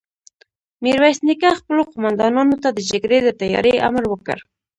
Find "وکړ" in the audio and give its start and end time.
4.09-4.37